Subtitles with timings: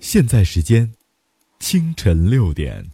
[0.00, 0.92] 现在时间
[1.58, 2.84] 清晨六点。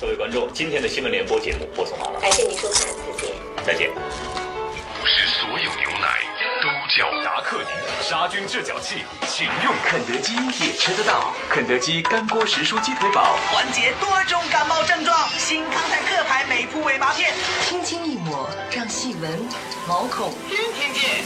[0.00, 3.34] 各位观众，今天的新闻联播节目播送完了，感谢您收看，再见。
[3.66, 3.90] 再见。
[3.90, 6.20] 不是所有牛奶
[6.62, 7.68] 都叫达克宁
[8.02, 10.34] 杀菌治脚气，请用肯德基
[10.64, 11.34] 也吃得到。
[11.48, 15.28] 肯德基干锅时蔬鸡腿堡，缓解多种感冒症状。
[15.38, 17.34] 新康泰克牌美肤尾巴片，
[17.66, 19.48] 轻轻一抹，让细纹、
[19.88, 21.24] 毛孔天天见。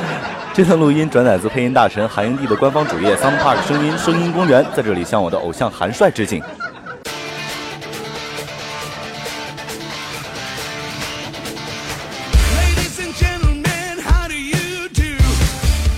[0.54, 6.40] 这段录音转载自配音大神韩英帝的官方主页 Sound Park 声音声音公园，在这里向我的偶像韩帅致敬。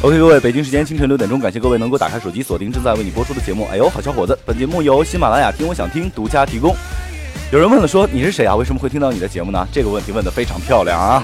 [0.00, 3.68] OK，各位，北京时间清晨六点钟，感谢各位能够打开手机锁定正在为你播出的节目。
[3.70, 4.38] 哎呦，好小伙子！
[4.46, 6.74] 本节目由喜马拉雅听我想听独家提供。
[7.52, 8.56] 有人问了，说你是谁啊？
[8.56, 9.68] 为什么会听到你的节目呢？
[9.70, 11.22] 这个问题问得非常漂亮啊！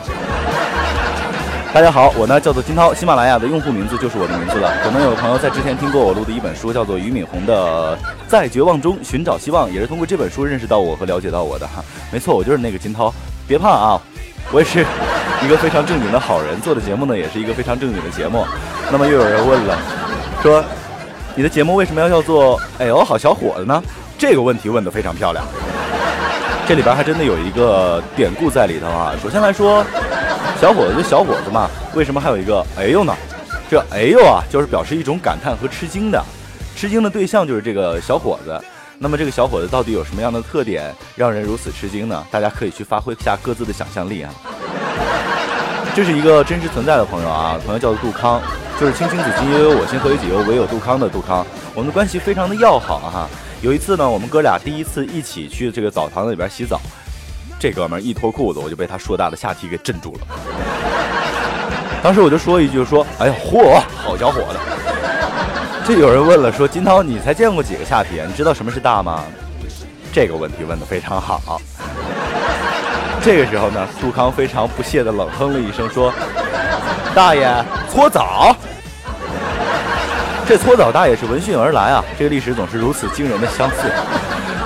[1.74, 4.70] 大家好，我呢叫做金涛，喜马拉雅的用户名字就是我的名字了。
[4.84, 7.96] 可能有朋友在之前听过我录的一本书，叫做俞敏洪的
[8.28, 11.82] 《在绝望中寻找希望》，也是通过这本书认识到我和了解到我的哈。
[12.12, 13.10] 没错，我就是那个金涛，
[13.48, 13.98] 别怕啊，
[14.52, 14.84] 我也是
[15.42, 18.44] 一个非常正经的好人，做的节目呢也是一个非常正经的节目。
[18.90, 19.78] 那么又有人问了，
[20.42, 20.62] 说
[21.34, 23.82] 你的节目为什么要叫做“哎呦好小伙子”呢？
[24.18, 25.42] 这个问题问得非常漂亮，
[26.68, 29.14] 这里边还真的有一个典故在里头啊。
[29.22, 29.82] 首先来说。
[30.62, 33.12] 小伙子就小伙子嘛，为什么还有一个哎呦呢？
[33.68, 36.24] 这哎呦啊，就是表示一种感叹和吃惊的，
[36.76, 38.56] 吃惊的对象就是这个小伙子。
[38.96, 42.24] 那么这个小伙子到底有什么样的特点，让人如此吃惊呢？
[42.30, 44.32] 大家可以去发挥一下各自的想象力啊。
[45.96, 48.40] 这是一个真实存在的朋友啊，朋友叫做杜康，
[48.78, 51.44] 就是青青子衿，悠悠我心，何以解忧，唯有杜康的杜康。
[51.74, 53.28] 我们的关系非常的要好哈。
[53.62, 56.80] 有一次呢，我们哥俩第一次一起去这个澡堂子里边洗澡。
[57.62, 60.20] 这哥们一脱裤子，我就被他硕大的下体给镇住了。
[62.02, 64.58] 当时我就说一句说：“哎呀，嚯，好小伙子！”
[65.86, 68.20] 这有人问了，说：“金涛，你才见过几个下体？
[68.26, 69.22] 你知道什么是大吗？”
[70.12, 71.62] 这个问题问的非常好。
[73.22, 76.12] 这个时候呢，杜康非常不屑的冷哼了一声，说
[77.14, 78.56] ：“大爷，搓澡。”
[80.48, 82.04] 这搓澡大爷是闻讯而来啊！
[82.18, 83.88] 这个历史总是如此惊人的相似。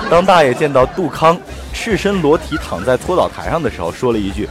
[0.09, 1.37] 当大爷见到杜康。
[1.73, 4.49] 赤身裸体躺在搓澡台上的时候，说了一句，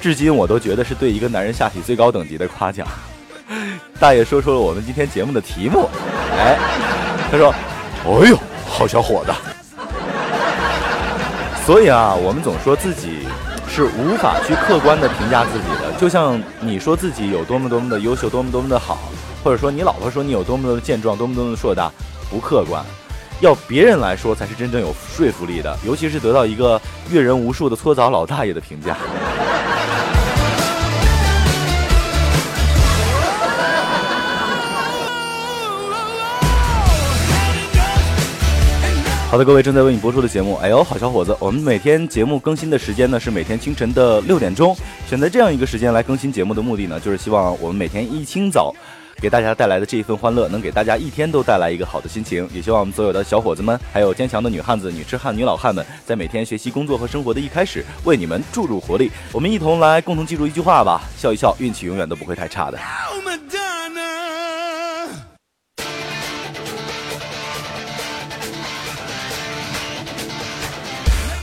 [0.00, 2.86] 至今我都觉得是对一个男人下体最高等级的夸奖。
[3.98, 5.88] 大爷说出了我们今天节目的题目，
[6.38, 6.56] 哎，
[7.32, 7.52] 他说
[8.06, 9.32] ：“哎呦，好小伙子。”
[11.66, 13.26] 所以啊，我们总说自己
[13.68, 19.00] 是无法去客观的评价自己的，就像你说自己有多么多么的优秀，多么多么的好，
[19.42, 21.90] 或者说你老婆说你有多么多么的健壮，多么多么的硕大，
[22.30, 22.84] 不客观。
[23.40, 28.96] 要别人来说才是真正有说服力的，尤其是得到一个阅人无数的搓澡老大爷的评价。
[39.30, 41.36] 好的，各位正在为你播出的节目，哎呦，好小伙子！
[41.38, 44.74] 我们每天节目更新的时间呢是每天清晨的六点钟，
[45.06, 48.74] 选择这样一个时间来更新节目的目的呢，就是希望我们每天一清早。
[49.20, 52.48] 给大家带来的这一份欢乐，能给大家一天都带来一个好的心情。
[52.52, 59.10] 也希望我们所有的小伙子们，还有坚强的女汉子、女痴汉、女老汉们，在每天学习、工作和生活的一开始，为你们注入活力。
[59.32, 62.78] 我们一同来共同记住一句话吧：笑一笑，运气永远都不会太差的。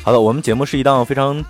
[0.03, 1.43] 好的，我们节目是一档非常。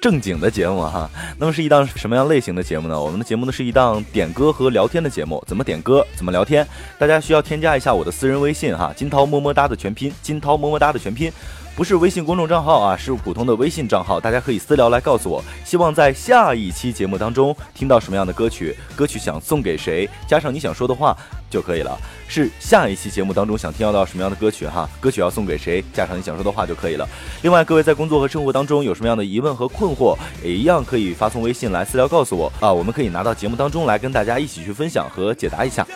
[0.00, 2.98] 正经的节目哈，那么是一档什么样类型的节目呢？
[2.98, 5.42] 我们的节目呢是一档点歌和聊天的节目。
[5.46, 6.06] 怎么点歌？
[6.16, 6.66] 怎么聊天？
[6.98, 11.30] 大家需要添加一下我的私人微信哈，金涛么么哒的全拼，金涛么么哒的全拼。
[11.80, 21.16] 不是微信公众账号啊，是普通的微信账号，大家可以私聊来告诉我，希望在下一期节目当中听到什么样的歌曲，歌曲想送给谁，加上你想说的话
[21.48, 21.98] 就可以了。
[22.28, 27.08] 是下一期节目当中想听到什么样的歌曲哈，歌曲要送给谁，加上你想说的话就可以了。
[27.40, 30.14] 另外，各位在工作和生活当中有什么样的疑问和困惑，
[30.44, 35.86] 也一样可以发送微信来私聊告诉我啊，我们可以拿到节目当中来跟大家一起去分享和解答一下。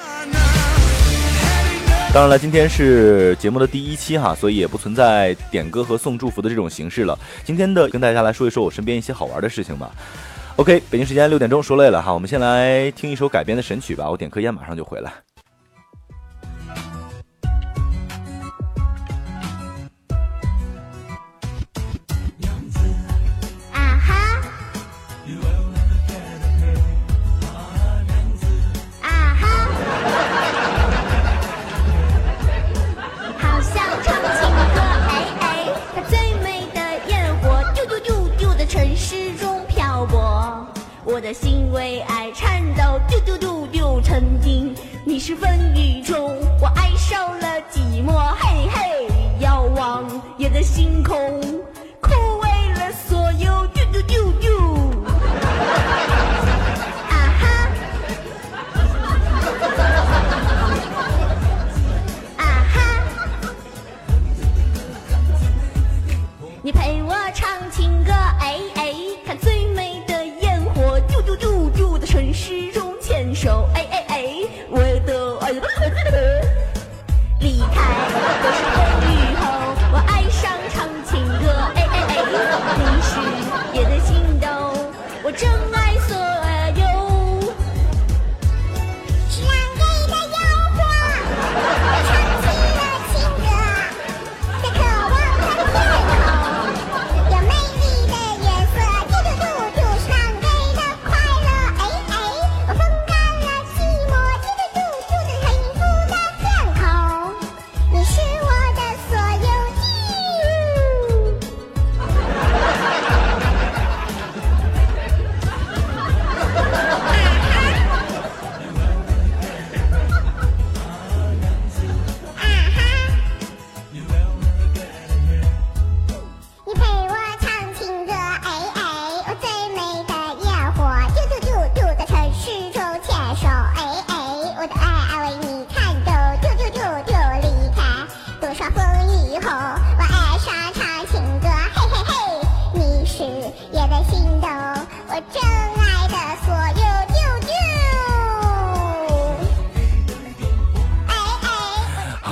[2.14, 7.18] 当然了，今天是节目的第一期哈，所以也不存在点歌和送祝福的这种形式了。
[7.42, 9.90] 今天的跟大家来说一说我身边一些好玩的事情吧。
[10.54, 14.08] OK，北京时间六点钟，说累了哈，我们先来听一首改编的神曲吧。
[14.08, 15.23] 我点颗烟，马上就回来。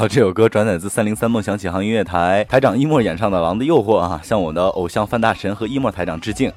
[0.09, 6.53] 这首歌转载自三零三梦想启航音乐台台长一莫演唱的《狼的诱惑》啊，向我的偶像范大神和一莫台长致敬。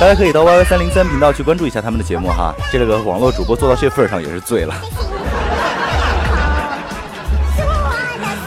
[0.00, 2.52] 大家可以到 YY 三零三频道去关注一下他们的节目哈。
[2.72, 4.74] 这个网络主播做到这份上也是醉了。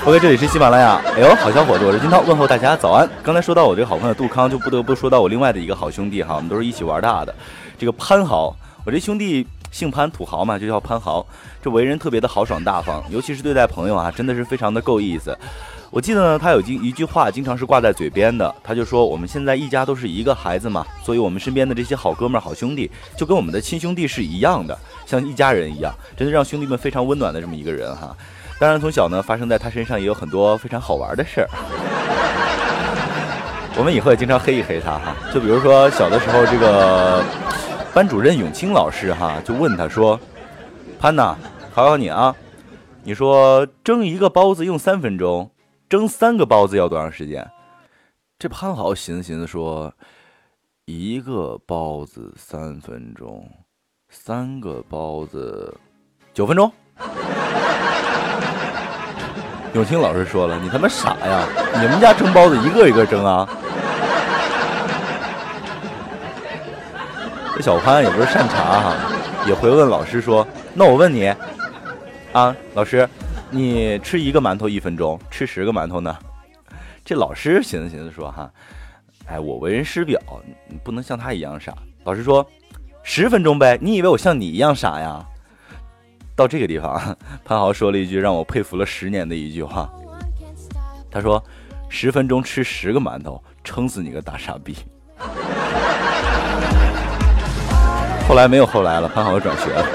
[0.05, 1.01] OK，这里是喜马拉雅。
[1.15, 3.09] 哎呦，好小伙子，我是金涛，问候大家早安。
[3.23, 7.33] 刚才说到我这个好朋友杜康，就不得不说到我另外的一个好兄弟哈，我们都是一起玩大的。
[7.77, 8.53] 这个潘豪，
[8.85, 11.23] 我这兄弟姓潘，土豪嘛，就叫潘豪。
[11.61, 15.37] 这为人特别的豪爽大方，尤其是对待朋友啊，真的是非常的够意思。
[15.91, 24.75] 我记得呢，他有句一句话，经常是挂在嘴边的，他就说我们现在一家都是一个孩子嘛，所以我们身边的这些好哥们儿、好兄弟，就跟我们的亲兄弟是一样的，
[25.05, 28.17] 像一家人一样，真的让兄弟们非常温暖的这么一个人哈。
[28.59, 31.49] 当然，从小呢，发生在他身上也有很多非常好玩的事儿。
[33.77, 37.23] 我们以后也经常黑一黑他哈，就比如说小的时候，这个
[37.97, 40.19] 班主任永清老师哈，就问他说
[41.01, 41.35] ：“潘呐，
[41.73, 42.35] 考考你啊，
[43.03, 45.49] 你说蒸一个包子用三分钟，
[45.89, 47.49] 蒸三个包子要多长时间？”
[48.37, 49.91] 这潘豪寻思寻思说
[50.85, 53.49] ：“一个包子三分钟，
[54.09, 55.75] 三个包子
[56.35, 56.71] 九分钟。”
[59.73, 61.47] 永清老师说了：“你他妈傻呀！
[61.81, 63.49] 你们家蒸包子一个一个蒸啊？”
[67.57, 68.95] 这小潘也不是善茬哈，
[69.47, 71.33] 也回问老师说：“那我问你，
[72.31, 73.09] 啊，老师，
[73.49, 76.15] 你吃一个馒头一分钟，吃十个馒头呢？”
[77.03, 78.47] 这老师寻思寻思说：“哈，
[79.25, 80.21] 哎，我为人师表，
[80.67, 81.73] 你不能像他一样傻。”
[82.05, 82.45] 老师说
[83.01, 85.25] ：“十分钟呗，你以为我像你一样傻呀？”
[86.37, 89.89] 到这个地方，潘豪说了一句让我佩服了十年的一句话，
[91.09, 91.43] 他说
[91.89, 94.77] ：“十分钟吃十个馒头，撑死你个大傻逼。”
[98.27, 99.85] 后来没有后来了，潘豪转学了。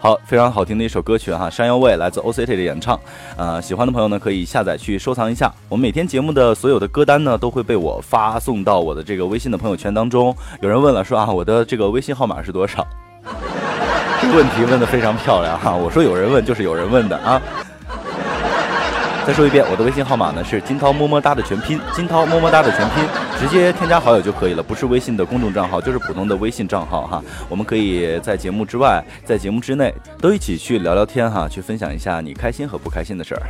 [0.00, 2.98] 好，非常好听的一首歌曲哈，《山腰味》来自 OCT 的演唱，
[3.36, 5.52] 呃，喜欢的朋友呢可以下载去收藏一下。
[5.68, 10.34] 我们每天节目的所有的歌单呢都会被我发送到我的这个微信的朋友圈当中。
[10.60, 12.86] 有人问了说啊，我的这个微信号码是多少？
[14.32, 17.42] 问题问的非常漂亮哈，我说有人问就是有人问的啊。
[19.28, 23.04] 再说一遍，我的微信号码呢是金涛么么哒的全拼，金涛么么哒的全拼，
[23.38, 27.22] 直接添加好友就可以了，不是微信的公众账号，就是普通的微信账号哈。
[27.46, 33.42] 我们可以在节目之外，在节目之内都一起去聊聊天哈，去分享一下你开心和不开心的事儿。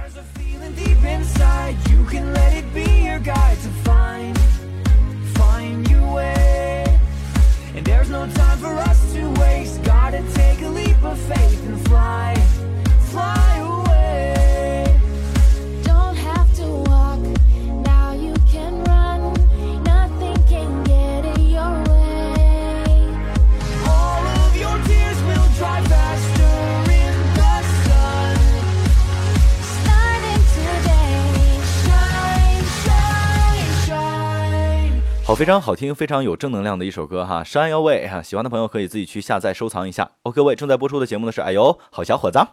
[35.49, 40.11] 非常好听，非常有正能量的一首歌哈，《山腰味》哈，喜欢的朋友可以自己去下载收藏一下。
[40.25, 42.39] OK，位正在播出的节目呢是，哎呦，好小伙子，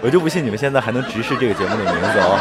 [0.00, 2.38] 我就不信你们现在还能直视这个节目的名字哦。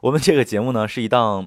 [0.00, 1.46] 我们这个节目呢是一档。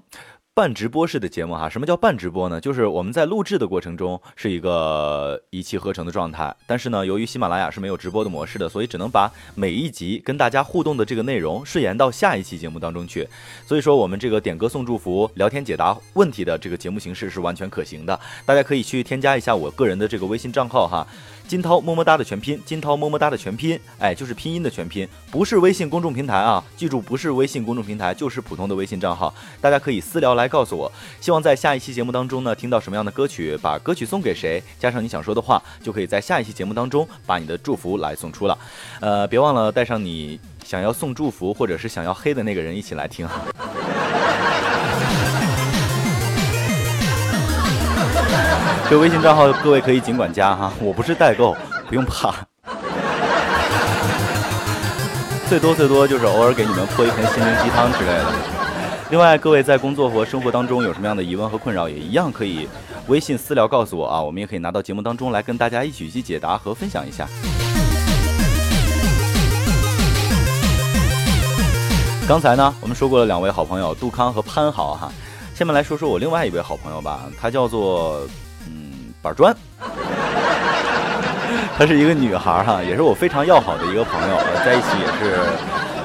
[0.56, 2.62] 半直播式的节目哈，什么叫半直播呢？
[2.62, 13.28] 就是我们在录制的过程中是一个一气呵成的状态，但是呢，由于喜马拉雅是没有直播的模式的，所以只能把每一集跟大家互动的这个内容顺延到下一期节目当中去。
[13.66, 18.20] 所以说，我们这个点歌送祝福、聊天解答问题的这个节目形式是完全可行的。
[18.46, 21.08] 大家可以去添加一下我个人的这个微信账号哈。
[21.48, 30.92] 金涛么么哒的全拼，金涛么么哒的全拼，哎，就是拼音的全拼，不是微信公众平台啊，记住不是微信公众平台，就是普通的微信账号，大家可以私聊来告诉我。
[31.22, 38.58] 希望在下一期节目当中呢，听到什么样的歌曲，把歌曲送给谁，加上你想说的话，就可以在下一期节目当中把你的祝福来送出了。
[39.00, 43.28] 呃，别忘了带上你想要送祝福或者是想要黑的那个人一起来听。
[48.94, 51.58] 这微信账号各位可以尽管加哈，我不是代购，
[51.88, 52.32] 不用怕。
[55.50, 58.26] 最多最多就是偶尔给你们泼一盆心灵鸡汤之类的。
[59.10, 62.70] 另外，各位在工作和生活当中有什么样的疑问和困扰，也一样可以
[63.08, 67.28] 微信私聊告诉我啊，我们也可以拿到节目当中来跟大家一起去解答和分享一下。
[72.28, 75.12] 刚才呢，我们说过了两位好朋友杜康和潘豪哈，
[75.56, 78.22] 下面来说说我另外一位好朋友吧，他叫做。
[79.24, 79.56] 板砖，
[81.78, 85.40] 她是一个女孩哈，也是我非常要好的一个朋友，在一起也是，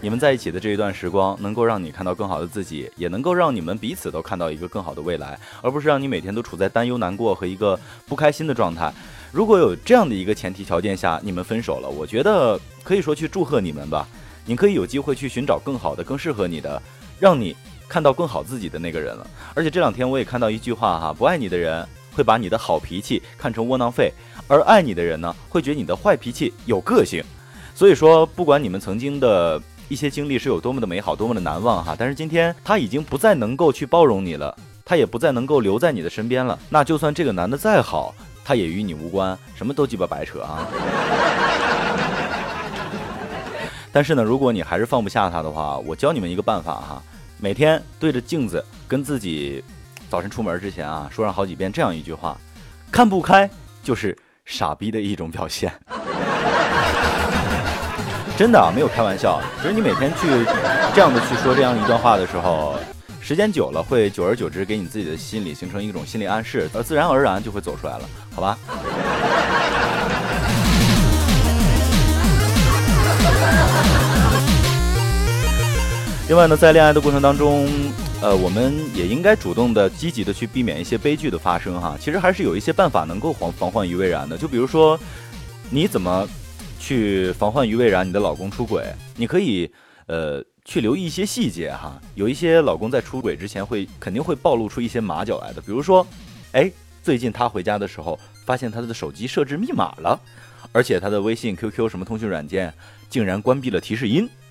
[0.00, 8.92] 你们在一起的这一段时光，能够让你看到更好的自己，也能够让你们彼此都看到一个更好的未来，而不是让你每天都处在担忧、难过和一个不开心的状态。
[9.30, 14.08] 如果有这样的一个前提条件下，你们分手了，我觉得可以说去祝贺你们吧。
[14.44, 16.82] 你可以有机会去寻找更好的、更适合你的，
[17.20, 17.56] 让你
[17.88, 19.24] 看到更好自己的那个人了。
[19.54, 21.86] 而且这两天我也看到一句话哈，不爱你的人。
[22.16, 24.10] 会把你的好脾气看成窝囊废，
[24.48, 27.22] 而爱你的人呢，会觉得你的坏脾气有个性。
[27.74, 36.58] 所以说，不管你们曾经的一些经历是有多么的美好，多么的难忘哈，但是今天他已经不再能够去包容你了，他也不再能够留在你的身边了。
[36.70, 40.66] 那就算这个男的再好，他也与你无关，什么都鸡巴白扯啊。
[43.92, 47.02] 但是呢，如果你还是放不下他的话，我教你们一个办法哈，
[47.38, 49.62] 每天对着镜子跟自己。
[50.08, 52.36] 早晨出门之前啊，说上好几遍这样一句话：
[52.92, 53.50] 看不开
[53.82, 55.72] 就是傻逼的一种表现。
[58.38, 60.28] 真的啊没有开玩笑，其实你每天去
[60.94, 62.78] 这样的去说这样一段话的时候，
[63.20, 68.56] 时间久了会久而久之给你自己的心理形成一种心理暗示，而自然而然就会走出来了，好吧？
[76.28, 77.68] 另外呢，在恋爱的过程当中。
[78.22, 81.96] 呃，我们也应该主动的、积极的去避免一些悲剧的发生哈。
[82.00, 84.36] 其实还是有一些办法能够防防患于未然的。
[84.38, 84.98] 就比如说，
[85.70, 86.26] 你怎么
[86.80, 88.08] 去防患于未然？
[88.08, 88.84] 你的老公出轨，
[89.16, 89.70] 你可以
[90.06, 92.00] 呃去留意一些细节哈。
[92.14, 95.60] 有一些老公在出轨之前会肯定会暴露出一些马脚来的。
[95.60, 96.04] 比如说，
[96.52, 100.18] 哎，最近他回家的时候发现他的手机设置密码了，
[100.72, 102.72] 而且他的微信、QQ 什么通讯软件
[103.10, 104.26] 竟然关闭了提示音。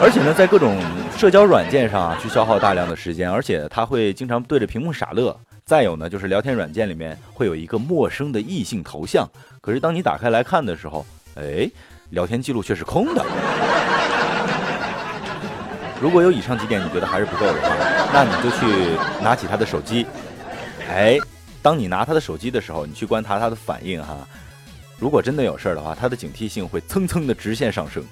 [0.00, 0.76] 而且呢，在各种
[1.16, 9.26] 社交软件上啊，去消耗大量的时间，而且他会经常对着屏幕傻乐，再有呢，就是聊天软件里面会有一个陌生的异性头像，
[9.62, 11.06] 可是当你打开来看的时候，
[11.36, 11.66] 哎，
[12.10, 13.24] 聊天记录却是空的。
[16.00, 17.68] 如果有以上几点你觉得还是不够的话，
[18.12, 20.06] 那你就去拿起他的手机，
[20.90, 21.16] 哎，
[21.62, 24.28] 当你拿他的手机的时候，你去观察他的反应哈。
[24.98, 28.04] 如果真的有事儿的话，他的警惕性会蹭蹭的直线上升。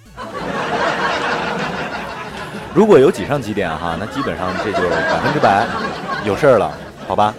[2.74, 5.66] 如果有以上几点哈，那基本上这就百分之百
[6.24, 6.72] 有事儿了，
[7.06, 7.34] 好吧？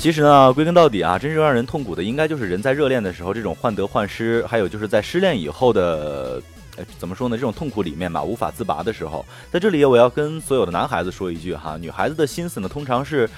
[0.00, 6.40] 其实呢，归根到底啊，真正让人痛苦的，应该就是人在热恋的时候这种患得患失，还有就是在失恋以后的，
[6.76, 7.36] 呃，怎么说呢？
[7.36, 13.28] 这种痛苦里面吧，无法自拔的时候，在这里我要跟所有的男孩子说一句哈，女孩子的心思呢，通常是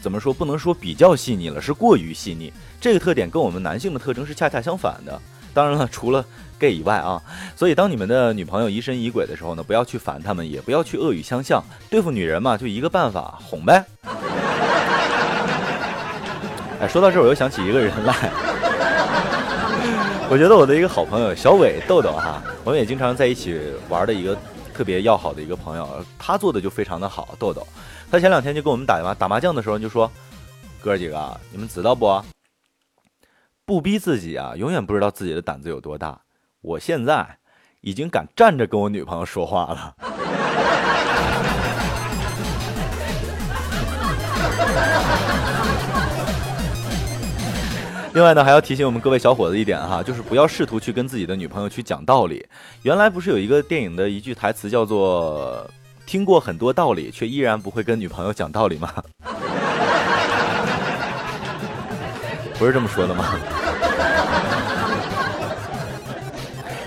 [0.00, 0.32] 怎么说？
[0.32, 2.52] 不能说比较细腻了，是过于细腻。
[2.80, 5.20] 这个特点跟我们男性的特征是恰恰相反的。
[5.52, 6.24] 当然了，除了
[6.58, 7.20] gay 以外啊，
[7.56, 11.62] 所以当你们的女朋友疑神疑鬼的时候呢，不要去烦他们，也不要去恶语相向。
[11.90, 13.84] 对付女人嘛，就一个办法，哄呗。
[16.80, 18.14] 哎，说到这儿，我又想起一个人来。
[20.30, 24.38] 我觉得我的一个好朋友小伟豆豆哈，我们也经常在一起玩的一个
[24.80, 27.36] 特别要好的一个朋友，他做的就非常的好。
[27.38, 27.68] 豆豆，
[28.10, 30.10] 他前两天就跟我们打麻打麻将的时候就说
[30.80, 32.24] ：“哥几个，你们知道不？
[33.66, 36.18] 不逼自己啊，永远不知道自己的胆子有多大。
[36.62, 37.36] 我现在
[37.82, 39.94] 已经敢站着跟我女朋友说话了。”
[48.12, 52.44] 另外呢，还要提醒我们各位小伙子一点哈，就是不要试图去跟自己的女朋友去讲道理。
[52.82, 55.64] 原来不是有一个电影的一句台词叫做
[56.06, 58.92] “听过很多道理，却依然不会跟女朋友讲道理”吗？
[62.58, 63.24] 不是这么说的吗？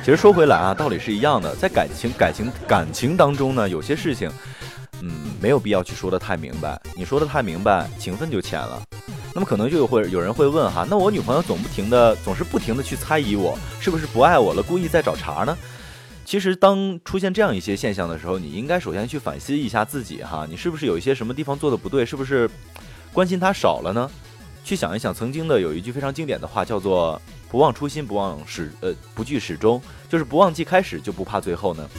[0.04, 4.30] 其实说回来啊，道理是一样的，在感情、感情、感情当中呢，有些事情，
[5.02, 6.78] 嗯，没有必要去说的太明白。
[6.96, 8.82] 你说的太明白，情分就浅了。
[9.36, 15.58] 那么可能就会有人会问哈，那我女朋友总不停的总是不停的去猜疑我，是不是不爱我了，故意在找茬呢？
[16.24, 22.50] 其实当出现这样一些现象的时候，你应该首先去反思一下自己哈，你是不是有一些什么地方做的不对，是不是
[23.12, 24.10] 关心她少了呢？
[24.64, 31.90] 去想一想，曾经的有一句非常经典的话叫做“不忘初心，不忘始呃不惧始终”，就是不忘记开始，就不怕最后呢。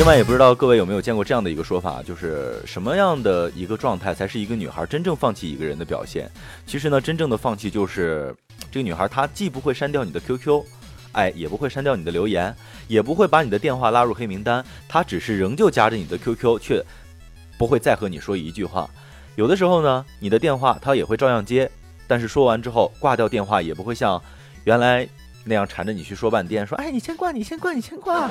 [0.00, 6.26] 另外也不知道各位有没有见过这样的一个说法，就是什么样的一个状态才是一个女孩真正放弃一个人的表现？
[6.66, 8.34] 其实呢，真正的放弃就是
[8.72, 10.64] 这个女孩她既不会删掉你的 QQ，
[11.12, 12.56] 哎，也不会删掉你的留言，
[12.88, 16.82] 也不会把你的电话拉入黑名单，她只是仍旧加着你的 QQ，却
[17.58, 18.88] 不会再和你说一句话。
[19.36, 21.70] 有的时候呢，你的电话她也会照样接，
[22.06, 24.18] 但是说完之后挂掉电话，也不会像
[24.64, 25.06] 原来。
[25.50, 28.30] 那样缠着你去说半天，说哎，你先挂，你先挂，你先挂。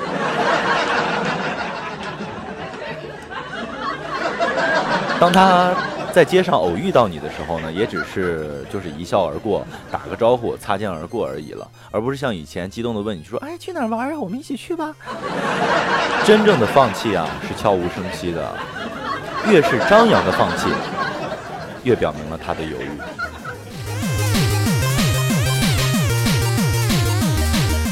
[5.20, 5.74] 当他
[6.14, 14.18] 在街上偶遇到你的时候呢，也只是就是一笑而过，打个招呼，擦肩而过而已了，而不是像以前激动的问你说，哎，去哪儿玩啊？
[14.18, 14.94] 我们一起去吧。
[16.24, 18.50] 真正的放弃啊，是悄无声息的，
[19.46, 20.68] 越是张扬的放弃，
[21.84, 22.88] 越表明了他的犹豫。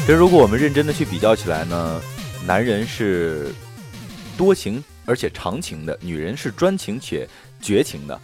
[0.09, 2.01] 其实，如果我们认真的去比较起来呢，
[2.43, 3.53] 男人是
[4.35, 7.29] 多情而且长情的，女人是专情且
[7.61, 8.19] 绝情的，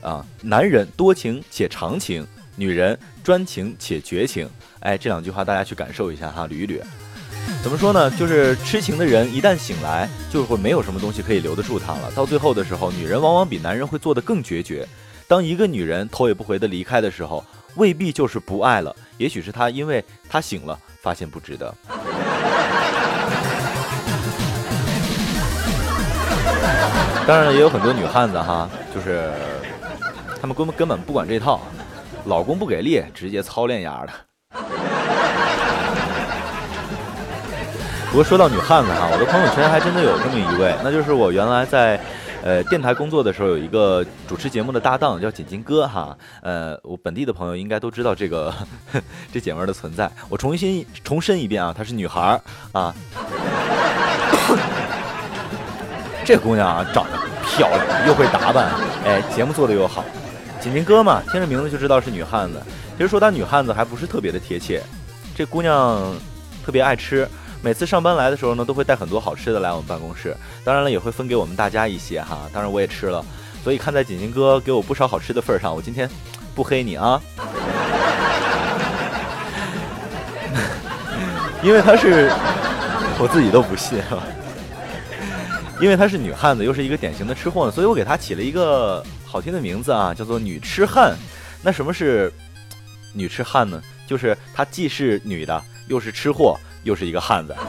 [0.00, 4.48] 啊，男人多情且长情，女人专情且绝情。
[4.80, 6.80] 哎，这两句话大家去感受一下哈，捋一捋。
[7.62, 8.10] 怎么说呢？
[8.12, 12.10] 就是痴情的人一旦醒来，就会没有什么东西可以留得住他了。
[12.12, 14.88] 到最后的时候，女人往往比男人会做得更决绝。
[15.26, 17.44] 当一个女人头也不回的离开的时候，
[17.76, 20.78] 未必就是不爱了，也许是她因为她醒了。
[21.00, 21.72] 发现不值得。
[27.24, 29.30] 当然了，也有很多女汉子哈，就是
[30.40, 31.60] 他们根本根本不管这套，
[32.24, 34.12] 老公不给力，直接操练丫的。
[38.10, 41.98] 不过说到女汉子哈，我的朋友圈还真的有这么一位，那就是我原来在。
[42.42, 48.54] 呃，电台工作的时候有一个主持节目的搭档叫锦金哥哈，呃，我本地的朋友应该都知道这个
[49.32, 50.10] 这姐妹的存在。
[50.28, 52.40] 我重新重申一遍啊，她是女孩儿
[52.72, 52.94] 啊，
[56.24, 58.70] 这姑娘啊长得漂亮，又会打扮，
[59.04, 60.04] 哎，节目做的又好。
[60.60, 62.62] 锦金哥嘛，听着名字就知道是女汉子。
[62.96, 64.80] 其实说她女汉子还不是特别的贴切，
[65.34, 66.14] 这姑娘
[66.64, 67.28] 特别爱吃。
[67.62, 72.48] 每次上班来的时候呢，都会带很多好吃的来我们办公室，当然了，也会分给我们大家一些哈。
[72.52, 73.24] 当然我也吃了，
[73.64, 76.08] 所以看在锦锦哥给我不少好吃的份上，我今天
[76.54, 77.20] 不黑你啊，
[81.62, 82.30] 因为他是
[83.18, 84.22] 我自己都不信啊。
[85.80, 91.14] 因为她是女汉子，又是一个典型的吃货呢，所以我给她起了一个好听的名字啊，叫做女痴汉。
[91.62, 92.32] 那什么是
[93.12, 93.80] 女痴汉呢？
[94.04, 97.54] 就是她既是女的，又是吃货，又是一个汉子。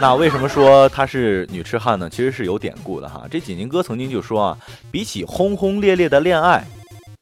[0.00, 2.08] 那为什么说她是女痴汉呢？
[2.08, 3.24] 其实是有典故的哈。
[3.30, 4.56] 这锦宁哥曾经就说啊，
[4.90, 6.64] 比起轰轰烈烈的恋爱，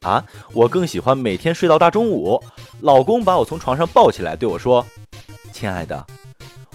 [0.01, 2.41] 啊，我更喜欢每天睡到大中午，
[2.79, 4.85] 老公把我从床上抱起来，对我说
[5.51, 6.05] ：“亲爱的，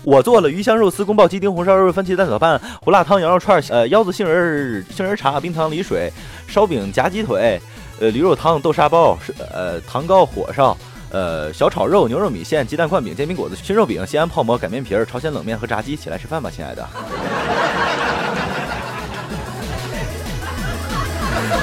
[0.03, 6.12] 我做了鱼香肉丝、宫爆鸡丁、红烧肉、番茄蛋炒饭、胡辣汤、羊肉串、呃腰子杏仁杏仁茶、冰糖梨水、
[6.47, 7.59] 烧饼夹鸡腿、
[7.99, 9.17] 呃驴肉汤、豆沙包、
[9.51, 10.77] 呃糖糕火烧。”
[11.14, 16.85] 呃，小炒肉、牛肉米线、鸡蛋灌饼、煎饼果子、熏肉饼、西安泡馍、擀面皮儿、朝鲜冷面和炸鸡，起来吃饭吧，亲爱的。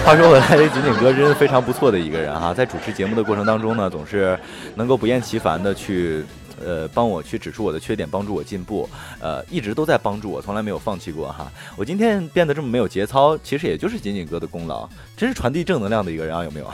[0.06, 4.40] 话说回来，这锦锦哥真是非常不错的一个人哈，在主持节目的过程当中呢，总是
[4.74, 6.24] 能够不厌其烦的去，
[6.66, 11.52] 呃，帮我去指出我的缺点，帮助我进步，呃，一直都在帮助我，从来没有放弃过哈。
[11.76, 14.88] 我今天变得这么没有节操，其实也就是锦锦哥的功劳，
[15.18, 16.72] 真是传递正能量的一个人啊，有没有？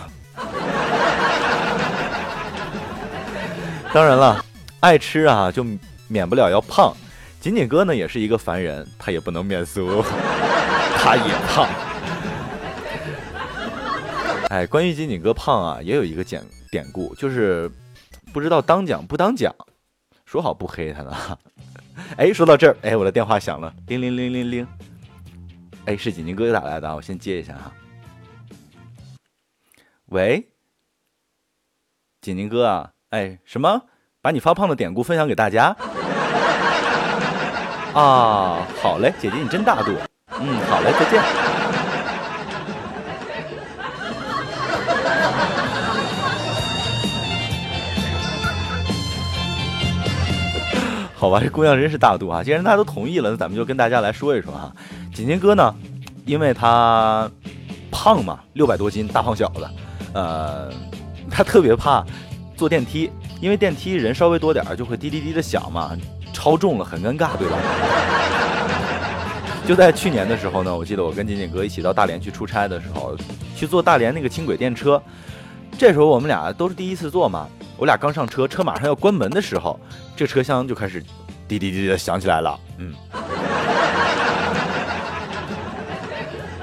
[3.94, 4.44] 当然了，
[4.82, 5.66] 爱吃啊，就
[6.08, 6.96] 免不了要胖。
[7.40, 10.04] 仅仅哥呢，也是一个凡人，他也不能免俗，
[10.98, 11.68] 他也胖。
[14.50, 17.72] 哎，关于仅仅哥胖啊，也有一个典典故，就是
[18.34, 19.54] 不知道当讲不当讲，
[20.26, 21.40] 说好不黑他呢。
[22.18, 24.68] 哎，说到这儿，哎，我的电话响了，铃铃铃铃铃。
[25.86, 27.74] 哎，是锦锦哥打来的，我先接一下啊。
[30.08, 30.50] 喂，
[32.22, 32.92] 锦锦哥啊。
[33.12, 33.84] 哎，什么？
[34.22, 35.74] 把你发胖的典故分享给大家？
[37.94, 39.94] 啊，好嘞，姐姐你真大度。
[40.42, 41.24] 嗯，好嘞，再见。
[51.16, 52.44] 好吧，这姑娘真是大度啊！
[52.44, 54.70] 既然大家都同意了，那咱们就跟大家来说一说哈。
[55.14, 55.74] 锦锦哥呢，
[56.26, 57.32] 因为他
[57.90, 59.66] 胖嘛，六百多斤大胖小子，
[60.14, 60.70] 呃，
[61.32, 62.06] 他特别怕。
[62.58, 65.96] 坐电梯，因为电梯人稍微多点儿就会滴滴滴的响嘛，
[66.34, 67.56] 超重了很尴尬，对吧？
[69.68, 73.16] 就在去年的时候呢，我记得我跟锦锦哥一起到大连去出差的时候，
[73.56, 75.00] 去坐大连那个轻轨电车，
[75.78, 79.80] 这时候我们俩都是第一次坐嘛，我俩刚上车，车马上要关门的时候，
[80.16, 81.04] 这车厢就开始
[81.48, 82.92] 滴滴滴的响起来了，嗯，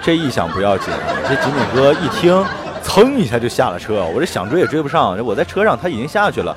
[0.02, 0.88] 这一响不要紧，
[1.28, 2.44] 这锦锦哥一听。
[2.84, 5.18] 噌一下就下了车，我这想追也追不上。
[5.24, 6.56] 我在车上，他已经下去了。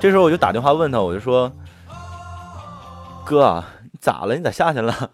[0.00, 1.52] 这时候我就打电话问他，我就说
[3.24, 4.34] ：“哥，你咋了？
[4.34, 5.10] 你咋下去了？”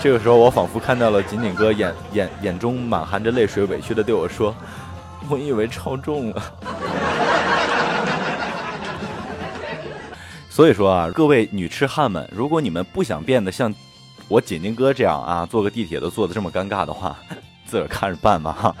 [0.00, 4.54] 这个时候，我仿佛看到了锦锦哥眼眼眼中满含着泪水，委屈的对我说
[5.30, 6.42] ：“我以为超重了。”
[10.54, 13.74] 所以说啊，各位女痴汉们，如果你们不想变得像
[14.28, 17.18] 我锦宁哥这样啊，坐个地铁都坐的这么尴尬的话，
[17.66, 18.76] 自个儿看着办吧哈。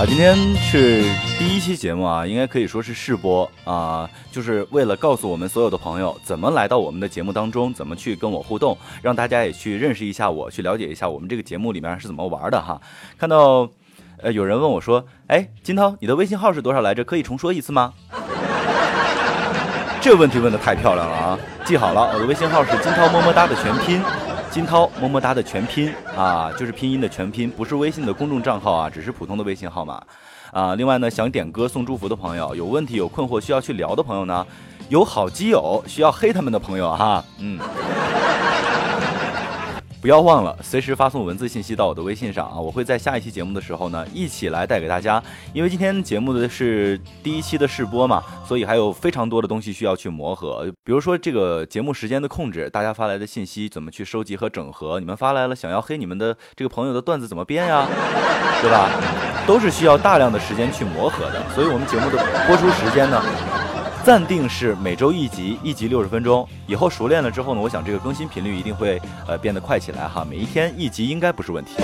[0.00, 1.02] 啊，今天是
[1.38, 12.80] 第一期节目啊，应该可以说是试播啊，就是为了告诉我们所有的朋友怎么来到我们的节目当中，怎么去跟我互动，让大家也去认识一下我，去了解一下我们这个节目里面是怎么玩的哈。
[13.18, 13.68] 看到，
[14.22, 17.04] 呃，有人问我说，哎，金涛，你的微信号是多少来着？
[17.04, 17.92] 可以重说一次吗？
[20.00, 21.38] 这问题问的太漂亮了啊！
[21.66, 24.02] 记好了，我的微信号是金涛么么哒的全拼。
[24.50, 30.02] 金涛么么哒的全拼啊，就是拼音的全拼，不是微信的公众账号啊，只是普通的微信号码
[30.50, 30.74] 啊。
[30.74, 34.44] 另外呢，想点歌送祝福的朋友，有问题有困惑需要去聊的朋友呢，
[34.88, 37.58] 有好基友需要黑他们的朋友哈，嗯。
[40.00, 42.58] 不要忘了随时发送文字信息到我的微信上啊！
[42.58, 45.22] 我会在下一期节目的时候呢，一起来带给大家。
[45.52, 50.64] 因为今天节目的是第一期的试播嘛，所以还有非常多的东西需要去磨合。
[50.82, 54.98] 比如说这个节目时间的控制，大家发来的信息怎么去收集和整合？
[54.98, 57.86] 你们发来了想要黑你们的这个朋友的段子怎么编呀？
[58.62, 58.88] 对吧？
[59.46, 61.42] 都是需要大量的时间去磨合的。
[61.54, 63.22] 所以我们节目的播出时间呢？
[64.02, 66.48] 暂定是每周一集，一集六十分钟。
[66.66, 70.26] 以后熟练了之后呢，我想这个更新频率一定会呃变得快起来哈。
[70.28, 71.74] 每一天一集应该不是问题。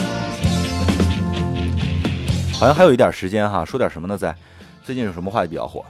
[2.58, 4.16] 好像还有一点时间哈，说点什么呢？
[4.16, 4.34] 在
[4.82, 5.84] 最近有什么话题比较火？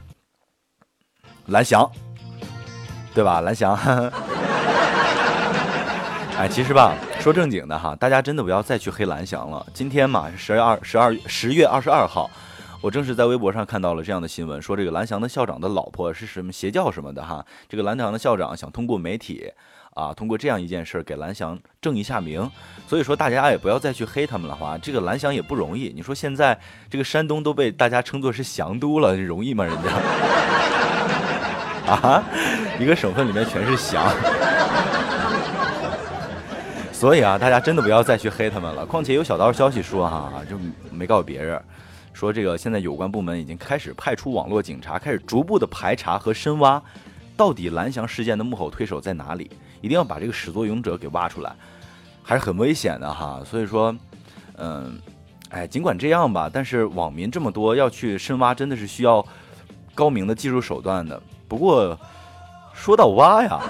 [1.46, 1.88] 蓝翔，
[3.14, 3.40] 对吧？
[3.40, 3.76] 蓝翔。
[6.36, 9.64] 哎，其实吧，说正经的哈，大家真的不要再去黑蓝翔了。
[9.72, 12.28] 今天嘛是十月二十二十月二十二号。
[12.86, 17.44] 我正是在微博上看到了这样的新闻，说这个蓝翔的校长的老婆是什么邪教什么的哈。
[17.68, 19.50] 这个蓝翔的校长想通过媒体
[19.94, 22.48] 啊，通过这样一件事给蓝翔正一下名。
[22.86, 24.78] 所以说大家也不要再去黑他们了哈。
[24.80, 26.56] 这个蓝翔也不容易，你说现在
[26.88, 29.64] 这个山东都被大家称作是翔都了，容易吗？
[29.64, 29.90] 人家
[31.90, 32.22] 啊，
[32.78, 34.14] 一个省份里面全是翔。
[36.92, 38.86] 所以啊，大家真的不要再去黑他们了。
[38.86, 40.56] 况且有小道消息说哈，就
[40.92, 41.60] 没告诉别人，
[42.16, 46.82] 说这个现在有关部门已经开始派出网络警察，开始逐步的排查和深挖，
[47.36, 49.50] 到底蓝翔事件的幕后推手在哪里？
[49.82, 51.54] 一定要把这个始作俑者给挖出来，
[52.22, 53.42] 还是很危险的哈。
[53.44, 53.94] 所以说，
[54.56, 54.98] 嗯，
[55.50, 59.22] 哎，尽管这样吧，但是网民这么多，要去深挖真的是需要
[59.94, 61.22] 高明的技术手段的。
[61.46, 62.00] 不过
[62.72, 63.60] 说到挖呀。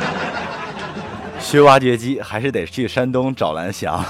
[1.40, 4.04] 学挖掘机还是得去山东找蓝翔。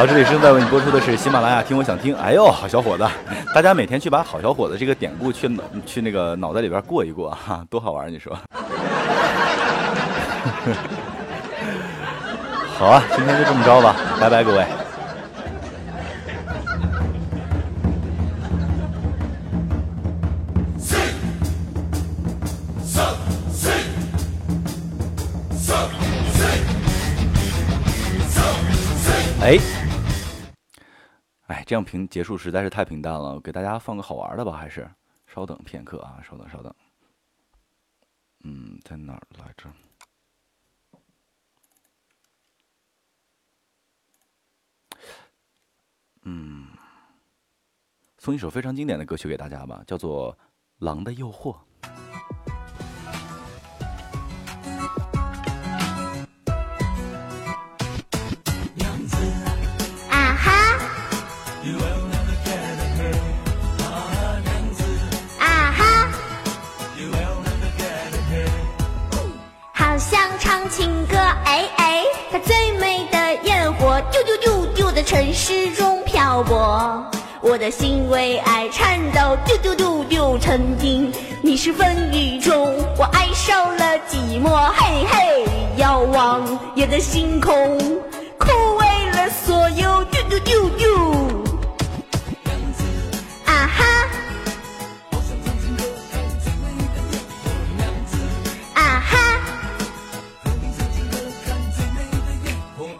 [0.00, 2.16] 好，这里正在为你播出的是喜马拉雅听我想听。
[2.16, 3.06] 哎呦，好小伙子，
[3.54, 5.46] 大家每天去把好小伙子这个典故去
[5.84, 8.34] 去那个脑袋里边过一过哈，多好玩你说？
[12.78, 14.64] 好啊，今天就这么着吧，拜拜各位。
[29.42, 29.58] 哎，
[31.50, 34.88] 哎，这样平结束实在是太平淡了，给大家放个好玩的吧，还是
[35.26, 36.72] 稍等片刻啊，稍等稍等。
[38.44, 39.68] 嗯，在哪来着？
[46.22, 46.68] 嗯，
[48.18, 50.32] 送一首非常经典的歌曲给大家吧，叫做
[50.78, 51.52] 《狼的诱惑》。
[84.30, 85.44] 寂寞，嘿嘿，
[85.76, 86.40] 遥望
[86.76, 87.76] 夜的星空，
[88.38, 90.86] 枯萎了所有，丢丢丢丢，
[93.44, 93.84] 啊哈，
[98.74, 99.18] 啊哈，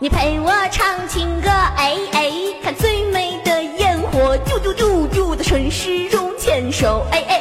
[0.01, 1.49] 你陪我唱情歌。
[1.49, 7.07] 哎哎，看最美的烟火，啾啾啾啾在城市中牵手。
[7.13, 7.40] 哎哎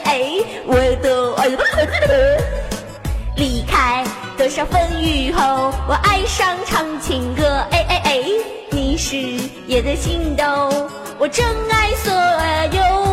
[4.66, 7.44] 风雨后，我爱上唱情歌。
[7.72, 8.24] 哎哎哎，
[8.72, 9.16] 你是
[9.68, 10.44] 夜的星斗，
[11.18, 12.12] 我真爱所
[12.78, 13.09] 有。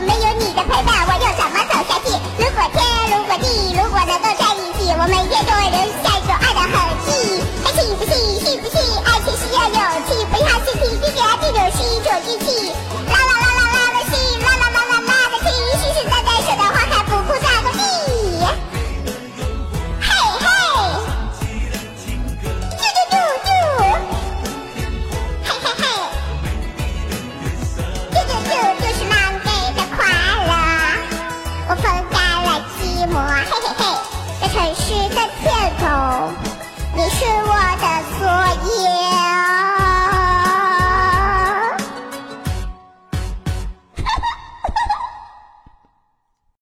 [0.00, 2.14] 没有你的陪伴，我又怎么走下去？
[2.38, 2.78] 如果天，
[3.10, 7.42] 如果地，如果能够在一起，我每天都会留下一种爱的痕迹。
[7.64, 8.78] 爱信不信，信不信？
[9.04, 12.72] 爱情需要勇气，不要心平气和，这种是一种运气。